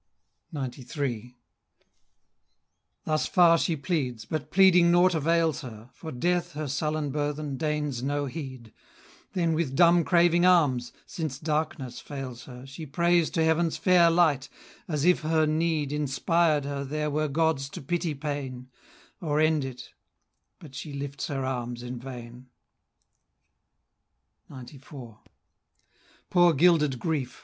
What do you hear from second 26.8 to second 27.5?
Grief!